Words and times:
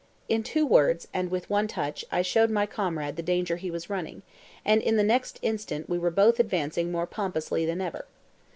In 0.27 0.41
two 0.41 0.65
words, 0.65 1.07
and 1.13 1.29
with 1.29 1.47
one 1.47 1.67
touch, 1.67 2.03
I 2.11 2.23
showed 2.23 2.49
my 2.49 2.65
comrade 2.65 3.17
the 3.17 3.21
danger 3.21 3.57
he 3.57 3.69
was 3.69 3.87
running, 3.87 4.23
and 4.65 4.81
in 4.81 4.97
the 4.97 5.03
next 5.03 5.37
instant 5.43 5.87
we 5.87 5.99
were 5.99 6.09
both 6.09 6.39
advancing 6.39 6.91
more 6.91 7.05
pompously 7.05 7.67
than 7.67 7.81
ever. 7.81 8.05